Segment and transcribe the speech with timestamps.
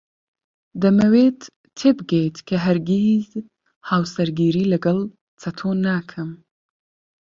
[0.81, 1.39] دەمەوێت
[1.77, 3.31] تێبگەیت کە هەرگیز
[3.89, 4.99] هاوسەرگیری لەگەڵ
[5.41, 6.29] چەتۆ ناکەم.